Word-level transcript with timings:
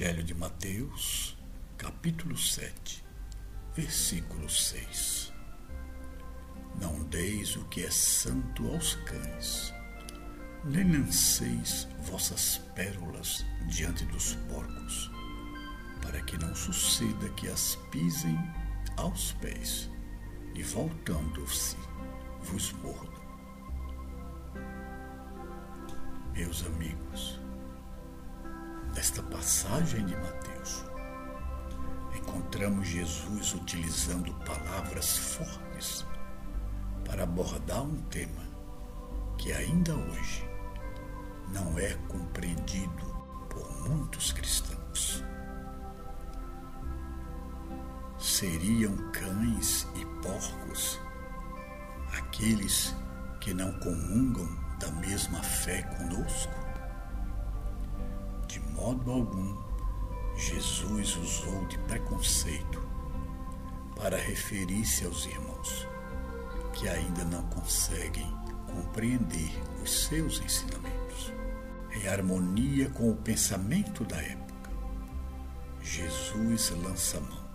Evangelho 0.00 0.24
de 0.24 0.34
Mateus, 0.34 1.36
capítulo 1.76 2.34
7, 2.34 3.04
versículo 3.76 4.48
6. 4.48 5.30
Não 6.80 7.04
deis 7.04 7.54
o 7.56 7.64
que 7.66 7.84
é 7.84 7.90
santo 7.90 8.66
aos 8.68 8.94
cães, 8.94 9.74
nem 10.64 10.90
lanceis 10.90 11.86
vossas 12.04 12.62
pérolas 12.74 13.44
diante 13.68 14.06
dos 14.06 14.36
porcos, 14.48 15.10
para 16.00 16.22
que 16.22 16.38
não 16.38 16.54
suceda 16.54 17.28
que 17.36 17.48
as 17.48 17.76
pisem 17.90 18.38
aos 18.96 19.32
pés 19.32 19.90
e 20.54 20.62
voltando-se 20.62 21.76
vos 22.44 22.72
mordam. 22.72 23.20
Meus 26.32 26.64
amigos, 26.64 27.39
Nesta 28.94 29.22
passagem 29.22 30.04
de 30.04 30.16
Mateus, 30.16 30.84
encontramos 32.16 32.88
Jesus 32.88 33.54
utilizando 33.54 34.32
palavras 34.44 35.16
fortes 35.16 36.04
para 37.04 37.22
abordar 37.22 37.82
um 37.82 38.00
tema 38.02 38.42
que 39.38 39.52
ainda 39.52 39.94
hoje 39.94 40.48
não 41.52 41.78
é 41.78 41.94
compreendido 42.08 43.06
por 43.48 43.88
muitos 43.88 44.32
cristãos. 44.32 45.24
Seriam 48.18 48.96
cães 49.12 49.86
e 49.94 50.04
porcos 50.22 51.00
aqueles 52.12 52.94
que 53.40 53.54
não 53.54 53.72
comungam 53.80 54.48
da 54.78 54.90
mesma 54.92 55.42
fé 55.42 55.82
conosco? 55.82 56.69
Modo 58.80 59.12
algum, 59.12 59.54
Jesus 60.34 61.16
usou 61.16 61.66
de 61.66 61.78
preconceito 61.80 62.80
para 63.94 64.16
referir-se 64.16 65.04
aos 65.04 65.26
irmãos 65.26 65.86
que 66.72 66.88
ainda 66.88 67.22
não 67.24 67.42
conseguem 67.50 68.26
compreender 68.66 69.52
os 69.82 70.06
seus 70.06 70.40
ensinamentos. 70.40 71.30
Em 71.92 72.08
harmonia 72.08 72.88
com 72.88 73.10
o 73.10 73.16
pensamento 73.16 74.02
da 74.04 74.16
época, 74.16 74.70
Jesus 75.82 76.70
lança 76.70 77.20
mão 77.20 77.50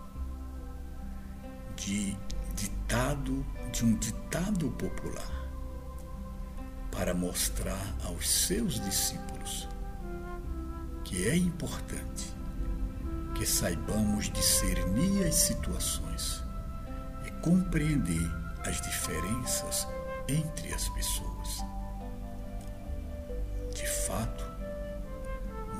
de 1.74 2.16
ditado 2.54 3.44
de 3.72 3.84
um 3.84 3.94
ditado 3.96 4.70
popular 4.70 5.50
para 6.92 7.12
mostrar 7.12 7.96
aos 8.04 8.28
seus 8.28 8.80
discípulos 8.80 9.68
que 11.06 11.28
é 11.28 11.36
importante 11.36 12.34
que 13.36 13.46
saibamos 13.46 14.28
discernir 14.28 15.24
as 15.24 15.36
situações 15.36 16.42
e 17.24 17.30
compreender 17.42 18.28
as 18.66 18.80
diferenças 18.80 19.86
entre 20.26 20.74
as 20.74 20.88
pessoas. 20.88 21.64
De 23.72 23.86
fato, 23.86 24.44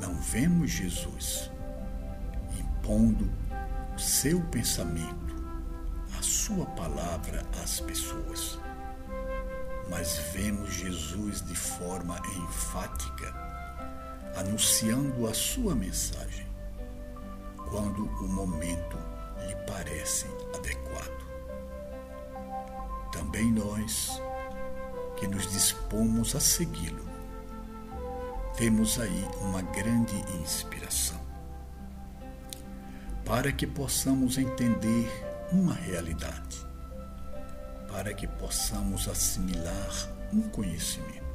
não 0.00 0.14
vemos 0.14 0.70
Jesus 0.70 1.50
impondo 2.56 3.28
o 3.96 3.98
seu 3.98 4.40
pensamento, 4.42 5.34
a 6.16 6.22
sua 6.22 6.66
palavra 6.66 7.44
às 7.64 7.80
pessoas, 7.80 8.60
mas 9.90 10.18
vemos 10.32 10.72
Jesus 10.72 11.42
de 11.42 11.56
forma 11.56 12.16
enfática 12.44 13.46
anunciando 14.36 15.26
a 15.26 15.34
sua 15.34 15.74
mensagem, 15.74 16.46
quando 17.70 18.04
o 18.04 18.28
momento 18.28 18.96
lhe 19.46 19.56
parece 19.66 20.26
adequado. 20.54 21.26
Também 23.12 23.50
nós, 23.50 24.20
que 25.16 25.26
nos 25.26 25.50
dispomos 25.50 26.36
a 26.36 26.40
segui-lo, 26.40 27.04
temos 28.56 28.98
aí 29.00 29.26
uma 29.40 29.62
grande 29.62 30.16
inspiração 30.40 31.20
para 33.24 33.50
que 33.50 33.66
possamos 33.66 34.38
entender 34.38 35.10
uma 35.50 35.74
realidade, 35.74 36.64
para 37.88 38.14
que 38.14 38.26
possamos 38.26 39.08
assimilar 39.08 39.90
um 40.32 40.42
conhecimento 40.42 41.25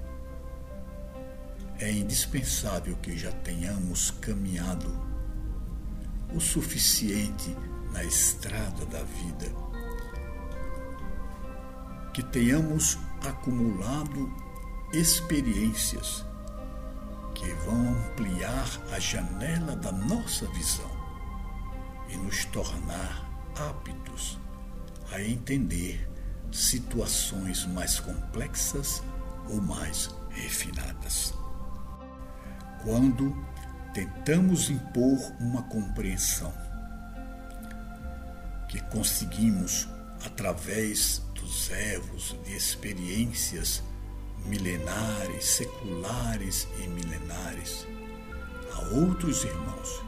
é 1.81 1.91
indispensável 1.91 2.95
que 2.97 3.17
já 3.17 3.31
tenhamos 3.31 4.11
caminhado 4.11 4.87
o 6.31 6.39
suficiente 6.39 7.57
na 7.91 8.03
estrada 8.03 8.85
da 8.85 9.03
vida, 9.03 9.51
que 12.13 12.21
tenhamos 12.21 12.99
acumulado 13.27 14.31
experiências 14.93 16.23
que 17.33 17.51
vão 17.65 17.89
ampliar 17.89 18.67
a 18.91 18.99
janela 18.99 19.75
da 19.75 19.91
nossa 19.91 20.45
visão 20.49 20.91
e 22.09 22.15
nos 22.15 22.45
tornar 22.45 23.27
aptos 23.55 24.37
a 25.11 25.19
entender 25.19 26.07
situações 26.51 27.65
mais 27.65 27.99
complexas 27.99 29.01
ou 29.49 29.59
mais 29.59 30.11
refinadas 30.29 31.40
quando 32.83 33.35
tentamos 33.93 34.69
impor 34.69 35.19
uma 35.39 35.63
compreensão 35.63 36.53
que 38.67 38.79
conseguimos 38.83 39.87
através 40.25 41.21
dos 41.35 41.69
erros 41.69 42.35
de 42.45 42.55
experiências 42.55 43.83
milenares, 44.45 45.45
seculares 45.45 46.67
e 46.79 46.87
milenares, 46.87 47.85
a 48.73 48.95
outros 48.95 49.43
irmãos 49.43 50.01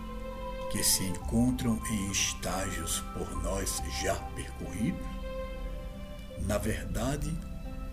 que 0.72 0.83
se 0.83 1.03
encontram 1.03 1.79
em 1.91 2.12
estágios 2.12 3.03
por 3.13 3.44
nós 3.44 3.81
já 4.01 4.16
percorridos, 4.35 5.06
na 6.47 6.57
verdade, 6.57 7.31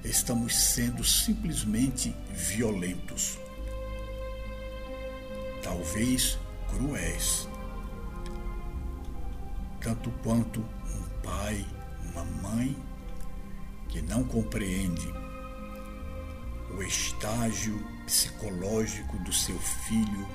estamos 0.04 0.56
sendo 0.56 1.04
simplesmente 1.04 2.14
violentos 2.32 3.38
talvez 5.62 6.38
cruéis, 6.68 7.48
tanto 9.80 10.10
quanto 10.22 10.60
um 10.60 11.22
pai, 11.22 11.66
uma 12.10 12.24
mãe 12.24 12.76
que 13.88 14.00
não 14.02 14.22
compreende 14.24 15.12
o 16.76 16.82
estágio 16.82 17.78
psicológico 18.06 19.18
do 19.18 19.32
seu 19.32 19.58
filho, 19.58 20.26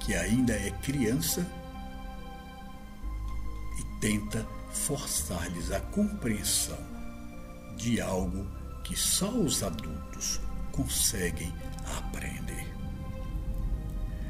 que 0.00 0.14
ainda 0.14 0.52
é 0.52 0.70
criança, 0.82 1.46
e 3.78 4.00
tenta 4.00 4.46
forçar-lhes 4.70 5.72
a 5.72 5.80
compreensão 5.80 6.78
de 7.76 8.00
algo 8.00 8.46
que 8.84 8.96
só 8.96 9.30
os 9.30 9.62
adultos 9.62 10.40
conseguem 10.72 11.52
aprender. 11.98 12.67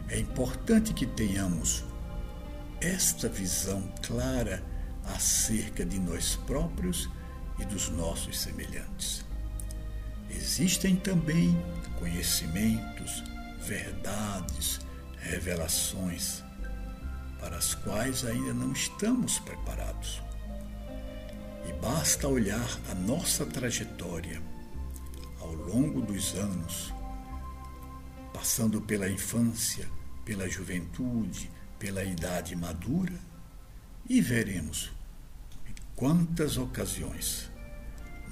É 0.09 0.19
importante 0.19 0.95
que 0.95 1.07
tenhamos 1.07 1.85
esta 2.81 3.29
visão 3.29 3.83
clara 4.03 4.65
acerca 5.05 5.85
de 5.85 5.99
nós 5.99 6.37
próprios 6.47 7.09
e 7.59 7.65
dos 7.65 7.89
nossos 7.91 8.39
semelhantes. 8.39 9.25
Existem 10.31 10.97
também 10.97 11.57
conhecimentos, 11.99 13.23
verdades, 13.61 14.81
revelações 15.19 16.43
para 17.41 17.57
as 17.57 17.75
quais 17.75 18.25
ainda 18.25 18.53
não 18.53 18.73
estamos 18.73 19.39
preparados. 19.39 20.23
E 21.69 21.73
basta 21.81 22.27
olhar 22.29 22.69
a 22.91 22.95
nossa 22.95 23.45
trajetória 23.45 24.41
ao 25.41 25.53
longo 25.53 26.01
dos 26.01 26.35
anos, 26.35 26.93
passando 28.33 28.81
pela 28.81 29.09
infância, 29.09 29.89
pela 30.29 30.47
juventude, 30.47 31.51
pela 31.79 32.05
idade 32.05 32.55
madura, 32.55 33.19
e 34.07 34.21
veremos 34.21 34.93
em 35.67 35.73
quantas 35.97 36.59
ocasiões 36.59 37.51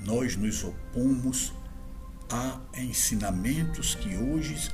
nós 0.04 0.37
nos 0.37 0.62
opomos 0.62 1.54
a 2.31 2.60
ensinamentos 2.78 3.94
que 3.94 4.14
hoje 4.14 4.70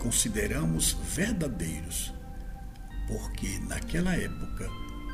consideramos 0.00 0.94
verdadeiros, 1.14 2.12
porque 3.06 3.60
naquela 3.60 4.16
época 4.16 4.68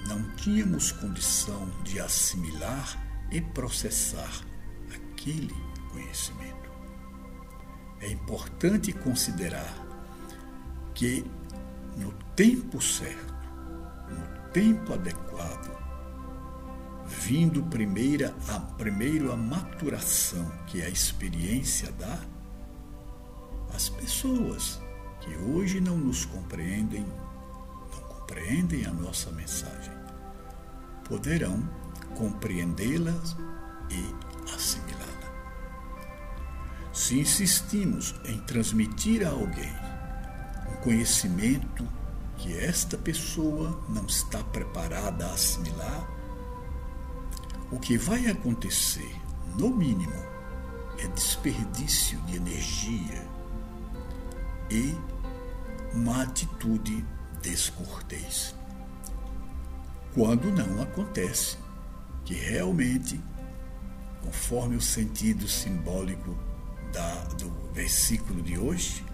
não 0.09 0.35
tínhamos 0.37 0.91
condição 0.91 1.69
de 1.85 2.01
assimilar 2.01 2.99
e 3.31 3.43
processar 3.43 4.41
aquele 4.95 5.55
conhecimento. 5.91 6.73
É 8.01 8.11
importante 8.11 8.91
considerar 8.95 9.93
que 10.95 11.25
no 11.97 12.13
tempo 12.35 12.81
certo, 12.81 13.35
no 14.09 14.51
tempo 14.51 14.93
adequado, 14.95 15.71
vindo 17.07 17.63
primeira 17.65 18.35
a, 18.49 18.59
primeiro 18.61 19.33
a 19.33 19.37
maturação 19.37 20.51
que 20.67 20.83
a 20.83 20.89
experiência 20.89 21.93
dá, 21.93 22.19
as 23.75 23.89
pessoas 23.89 24.81
que 25.21 25.35
hoje 25.37 25.81
não 25.81 25.97
nos 25.97 26.25
compreendem, 26.25 27.05
não 27.05 28.01
compreendem 28.09 28.87
a 28.87 28.93
nossa 28.93 29.31
mensagem, 29.31 29.95
poderão 31.05 31.63
compreendê-las 32.17 33.37
e 33.91 34.53
assimilá-la. 34.55 35.13
Se 36.93 37.19
insistimos 37.19 38.15
em 38.25 38.39
transmitir 38.41 39.27
a 39.27 39.31
alguém 39.31 39.92
conhecimento 40.83 41.87
que 42.37 42.59
esta 42.59 42.99
pessoa 42.99 43.81
não 43.89 44.05
está 44.05 44.43
preparada 44.43 45.27
a 45.27 45.35
assimilar, 45.35 46.09
o 47.71 47.79
que 47.79 47.97
vai 47.97 48.27
acontecer, 48.27 49.17
no 49.57 49.71
mínimo, 49.71 50.13
é 50.99 51.07
desperdício 51.09 52.19
de 52.23 52.37
energia 52.37 53.27
e 54.71 54.95
uma 55.95 56.23
atitude 56.23 57.05
descortês. 57.41 58.55
Quando 60.15 60.51
não 60.51 60.83
acontece 60.83 61.57
que 62.25 62.35
realmente, 62.35 63.21
conforme 64.23 64.77
o 64.77 64.81
sentido 64.81 65.49
simbólico 65.49 66.37
da, 66.93 67.25
do 67.35 67.51
versículo 67.73 68.43
de 68.43 68.59
hoje, 68.59 69.05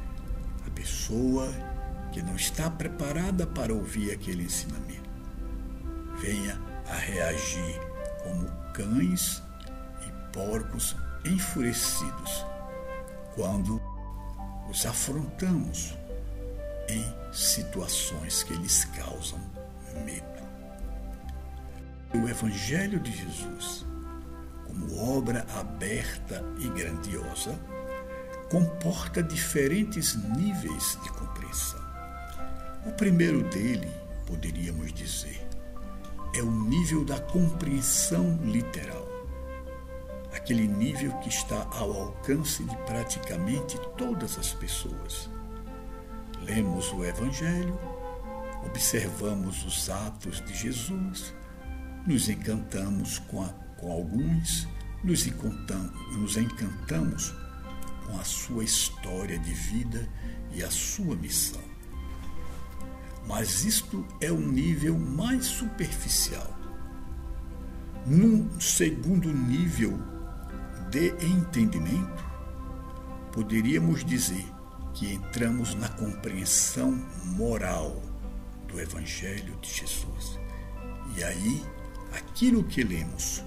a 0.68 0.70
pessoa 0.70 1.48
que 2.12 2.22
não 2.22 2.36
está 2.36 2.70
preparada 2.70 3.46
para 3.46 3.72
ouvir 3.72 4.12
aquele 4.12 4.44
ensinamento 4.44 5.08
venha 6.20 6.60
a 6.88 6.94
reagir 6.94 7.80
como 8.22 8.46
cães 8.72 9.42
e 10.06 10.32
porcos 10.32 10.94
enfurecidos 11.24 12.46
quando 13.34 13.80
os 14.68 14.84
afrontamos 14.84 15.96
em 16.88 17.04
situações 17.32 18.42
que 18.42 18.54
lhes 18.54 18.84
causam 18.84 19.40
medo. 20.04 20.26
O 22.14 22.28
Evangelho 22.28 23.00
de 23.00 23.12
Jesus, 23.12 23.86
como 24.66 25.16
obra 25.16 25.46
aberta 25.54 26.42
e 26.58 26.68
grandiosa, 26.68 27.58
comporta 28.50 29.22
diferentes 29.22 30.14
níveis 30.14 30.98
de 31.02 31.10
compreensão. 31.10 31.80
O 32.86 32.92
primeiro 32.92 33.42
dele, 33.50 33.90
poderíamos 34.26 34.92
dizer, 34.92 35.46
é 36.34 36.42
o 36.42 36.50
nível 36.50 37.04
da 37.04 37.20
compreensão 37.20 38.38
literal. 38.44 39.06
Aquele 40.34 40.66
nível 40.66 41.12
que 41.18 41.28
está 41.28 41.66
ao 41.72 41.92
alcance 41.92 42.62
de 42.64 42.76
praticamente 42.78 43.78
todas 43.96 44.38
as 44.38 44.52
pessoas. 44.52 45.28
Lemos 46.42 46.92
o 46.92 47.04
Evangelho, 47.04 47.78
observamos 48.64 49.64
os 49.64 49.90
atos 49.90 50.42
de 50.46 50.54
Jesus, 50.54 51.34
nos 52.06 52.28
encantamos 52.28 53.18
com, 53.18 53.42
a, 53.42 53.48
com 53.76 53.92
alguns, 53.92 54.66
nos 55.04 55.26
nos 56.12 56.36
encantamos 56.36 57.34
com 58.08 58.18
a 58.18 58.24
sua 58.24 58.64
história 58.64 59.38
de 59.38 59.52
vida 59.52 60.08
e 60.52 60.64
a 60.64 60.70
sua 60.70 61.14
missão. 61.14 61.60
Mas 63.26 63.64
isto 63.64 64.06
é 64.20 64.32
um 64.32 64.50
nível 64.50 64.98
mais 64.98 65.44
superficial. 65.44 66.56
Num 68.06 68.58
segundo 68.58 69.30
nível 69.30 69.98
de 70.90 71.08
entendimento, 71.22 72.24
poderíamos 73.30 74.02
dizer 74.02 74.46
que 74.94 75.12
entramos 75.12 75.74
na 75.74 75.90
compreensão 75.90 76.92
moral 77.36 78.02
do 78.66 78.80
Evangelho 78.80 79.54
de 79.60 79.68
Jesus. 79.68 80.40
E 81.14 81.22
aí, 81.22 81.64
aquilo 82.14 82.64
que 82.64 82.82
lemos 82.82 83.44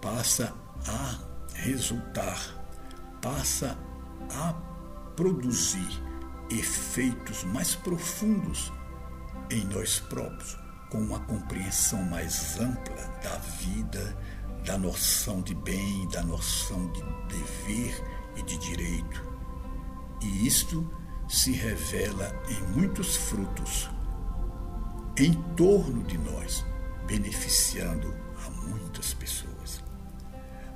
passa 0.00 0.54
a 0.86 1.18
resultar, 1.54 2.65
passa 3.20 3.78
a 4.30 4.52
produzir 5.14 6.02
efeitos 6.50 7.44
mais 7.44 7.74
profundos 7.74 8.72
em 9.50 9.64
nós 9.66 9.98
próprios, 9.98 10.58
com 10.90 10.98
uma 10.98 11.20
compreensão 11.20 12.02
mais 12.04 12.58
ampla 12.60 12.96
da 13.22 13.36
vida, 13.38 14.16
da 14.64 14.76
noção 14.76 15.40
de 15.42 15.54
bem, 15.54 16.08
da 16.08 16.22
noção 16.22 16.90
de 16.92 17.02
dever 17.28 18.04
e 18.36 18.42
de 18.42 18.58
direito. 18.58 19.22
E 20.22 20.46
isto 20.46 20.88
se 21.28 21.52
revela 21.52 22.32
em 22.48 22.62
muitos 22.78 23.16
frutos 23.16 23.88
em 25.18 25.32
torno 25.54 26.02
de 26.02 26.18
nós, 26.18 26.64
beneficiando 27.06 28.14
a 28.44 28.50
muitas 28.50 29.14
pessoas. 29.14 29.85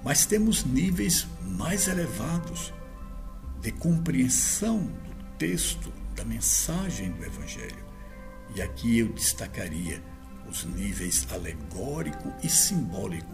Mas 0.02 0.24
temos 0.24 0.64
níveis 0.64 1.26
mais 1.42 1.86
elevados 1.88 2.72
de 3.60 3.70
compreensão 3.70 4.78
do 4.78 5.24
texto, 5.38 5.92
da 6.16 6.24
mensagem 6.24 7.10
do 7.12 7.24
Evangelho. 7.24 7.84
E 8.54 8.62
aqui 8.62 8.98
eu 8.98 9.08
destacaria 9.12 10.02
os 10.48 10.64
níveis 10.64 11.26
alegórico 11.30 12.32
e 12.42 12.48
simbólico, 12.48 13.32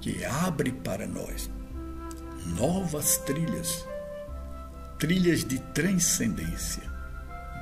que 0.00 0.24
abre 0.24 0.72
para 0.72 1.06
nós 1.06 1.50
novas 2.46 3.18
trilhas, 3.18 3.86
trilhas 4.98 5.44
de 5.44 5.58
transcendência, 5.58 6.82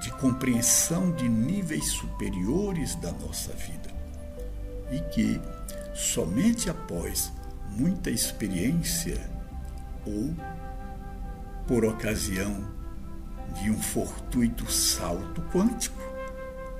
de 0.00 0.10
compreensão 0.12 1.12
de 1.12 1.28
níveis 1.28 1.86
superiores 1.88 2.94
da 2.96 3.12
nossa 3.12 3.52
vida, 3.52 3.90
e 4.90 5.00
que 5.10 5.40
somente 5.94 6.70
após 6.70 7.32
muita 7.70 8.10
experiência 8.10 9.20
ou 10.06 10.34
por 11.66 11.84
ocasião 11.84 12.68
de 13.60 13.70
um 13.70 13.80
fortuito 13.80 14.70
salto 14.70 15.42
quântico, 15.52 16.00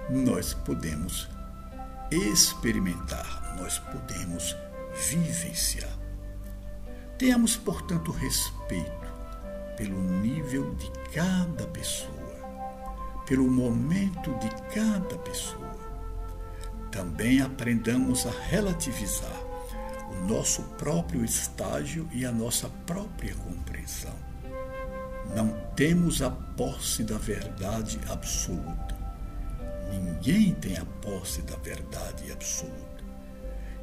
nós 0.08 0.54
podemos 0.54 1.28
experimentar, 2.10 3.56
nós 3.58 3.78
podemos 3.78 4.56
vivenciar. 5.08 5.90
Tenhamos, 7.18 7.56
portanto, 7.56 8.10
respeito 8.10 9.10
pelo 9.76 10.00
nível 10.00 10.74
de 10.74 10.90
cada 11.12 11.66
pessoa, 11.68 13.24
pelo 13.26 13.48
momento 13.48 14.32
de 14.38 14.48
cada 14.74 15.16
pessoa. 15.18 15.78
Também 16.90 17.40
aprendamos 17.40 18.26
a 18.26 18.30
relativizar 18.30 19.49
o 20.10 20.26
nosso 20.26 20.62
próprio 20.76 21.24
estágio 21.24 22.08
e 22.12 22.26
a 22.26 22.32
nossa 22.32 22.68
própria 22.86 23.34
compreensão. 23.34 24.14
Não 25.34 25.56
temos 25.76 26.20
a 26.22 26.30
posse 26.30 27.04
da 27.04 27.16
verdade 27.16 27.98
absoluta 28.08 29.00
Ninguém 29.90 30.54
tem 30.54 30.76
a 30.76 30.84
posse 30.84 31.42
da 31.42 31.56
verdade 31.56 32.30
absoluta. 32.30 33.00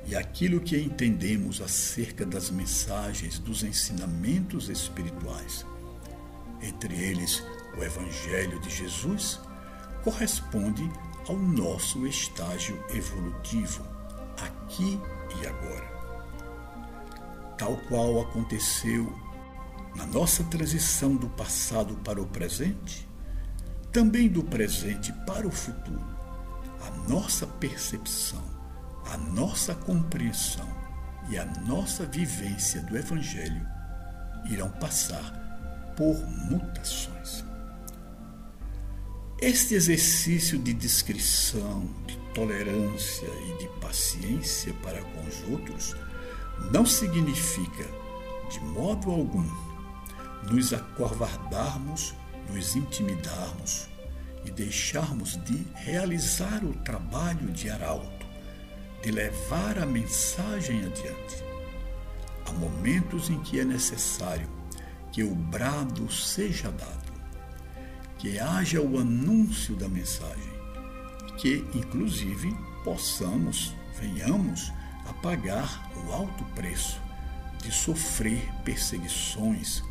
E 0.05 0.15
aquilo 0.15 0.61
que 0.61 0.77
entendemos 0.77 1.59
acerca 1.59 2.25
das 2.25 2.49
mensagens, 2.49 3.39
dos 3.39 3.63
ensinamentos 3.63 4.69
espirituais, 4.69 5.65
entre 6.61 6.95
eles 6.95 7.43
o 7.77 7.83
Evangelho 7.83 8.59
de 8.61 8.69
Jesus, 8.69 9.39
corresponde 10.03 10.89
ao 11.27 11.35
nosso 11.35 12.07
estágio 12.07 12.81
evolutivo, 12.93 13.85
aqui 14.37 14.97
e 15.41 15.47
agora. 15.47 15.96
Tal 17.57 17.75
qual 17.87 18.21
aconteceu 18.21 19.11
na 19.95 20.05
nossa 20.05 20.43
transição 20.43 21.15
do 21.15 21.27
passado 21.29 21.95
para 22.03 22.21
o 22.21 22.27
presente, 22.27 23.07
também 23.91 24.29
do 24.29 24.43
presente 24.43 25.11
para 25.25 25.47
o 25.47 25.51
futuro, 25.51 26.05
a 26.81 27.09
nossa 27.09 27.47
percepção, 27.47 28.43
a 29.11 29.17
nossa 29.17 29.73
compreensão 29.73 30.67
e 31.29 31.37
a 31.37 31.45
nossa 31.67 32.05
vivência 32.05 32.81
do 32.81 32.95
Evangelho 32.95 33.65
irão 34.45 34.69
passar 34.69 35.93
por 35.97 36.15
mutações. 36.49 37.43
Este 39.41 39.75
exercício 39.75 40.59
de 40.59 40.73
discrição, 40.73 41.89
de 42.05 42.17
tolerância 42.33 43.27
e 43.27 43.57
de 43.59 43.67
paciência 43.79 44.73
para 44.83 45.01
com 45.01 45.27
os 45.27 45.43
outros 45.49 45.95
não 46.71 46.85
significa, 46.85 47.85
de 48.49 48.59
modo 48.59 49.11
algum, 49.11 49.45
nos 50.49 50.73
acovardarmos 50.73 52.13
nos 52.51 52.75
intimidarmos 52.75 53.87
e 54.45 54.51
deixarmos 54.51 55.37
de 55.43 55.65
realizar 55.75 56.63
o 56.63 56.73
trabalho 56.73 57.51
de 57.51 57.69
arauto, 57.69 58.25
de 59.01 59.11
levar 59.11 59.77
a 59.77 59.85
mensagem 59.85 60.85
adiante. 60.85 61.43
Há 62.45 62.51
momentos 62.53 63.29
em 63.29 63.39
que 63.41 63.59
é 63.59 63.65
necessário 63.65 64.47
que 65.11 65.23
o 65.23 65.35
brado 65.35 66.09
seja 66.11 66.71
dado, 66.71 67.11
que 68.17 68.39
haja 68.39 68.81
o 68.81 68.97
anúncio 68.97 69.75
da 69.75 69.89
mensagem, 69.89 70.57
que, 71.37 71.65
inclusive, 71.75 72.55
possamos, 72.83 73.75
venhamos 73.99 74.71
a 75.07 75.13
pagar 75.13 75.91
o 75.95 76.11
alto 76.11 76.43
preço 76.55 77.01
de 77.61 77.71
sofrer 77.71 78.47
perseguições 78.63 79.83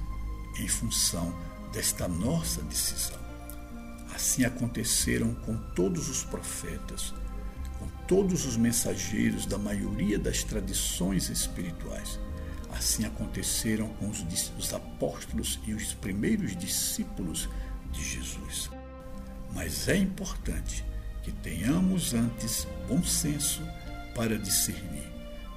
em 0.58 0.68
função 0.68 1.34
desta 1.72 2.06
nossa 2.06 2.62
decisão. 2.62 3.18
Assim 4.14 4.44
aconteceram 4.44 5.34
com 5.34 5.56
todos 5.74 6.08
os 6.08 6.24
profetas, 6.24 7.12
com 7.78 7.86
todos 8.06 8.46
os 8.46 8.56
mensageiros 8.56 9.44
da 9.44 9.58
maioria 9.58 10.18
das 10.18 10.42
tradições 10.42 11.28
espirituais. 11.28 12.18
Assim 12.70 13.04
aconteceram 13.04 13.88
com 13.94 14.08
os, 14.08 14.24
os 14.58 14.72
apóstolos 14.72 15.60
e 15.66 15.74
os 15.74 15.94
primeiros 15.94 16.56
discípulos 16.56 17.48
de 17.92 18.02
Jesus. 18.02 18.70
Mas 19.54 19.88
é 19.88 19.96
importante 19.96 20.84
que 21.22 21.32
tenhamos 21.32 22.14
antes 22.14 22.66
bom 22.88 23.02
senso 23.02 23.62
para 24.16 24.38
discernir 24.38 25.06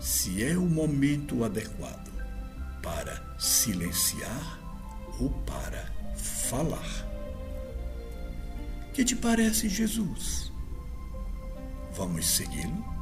se 0.02 0.44
é 0.44 0.58
o 0.58 0.66
momento 0.66 1.46
adequado 1.46 2.12
para 2.84 3.22
silenciar 3.40 4.60
ou 5.20 5.30
para 5.46 5.90
falar. 6.16 7.08
Que 8.94 9.06
te 9.06 9.16
parece 9.16 9.70
Jesus? 9.70 10.52
Vamos 11.96 12.26
segui-lo? 12.26 12.99